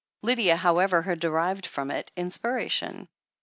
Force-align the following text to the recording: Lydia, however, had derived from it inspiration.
Lydia, 0.23 0.55
however, 0.57 1.03
had 1.03 1.19
derived 1.19 1.67
from 1.67 1.91
it 1.91 2.11
inspiration. 2.15 3.07